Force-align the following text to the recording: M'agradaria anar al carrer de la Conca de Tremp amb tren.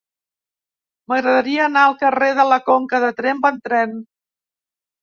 M'agradaria 1.13 1.61
anar 1.67 1.83
al 1.91 1.95
carrer 2.01 2.33
de 2.41 2.49
la 2.55 2.61
Conca 2.71 3.05
de 3.07 3.13
Tremp 3.21 3.49
amb 3.53 3.71
tren. 3.71 3.99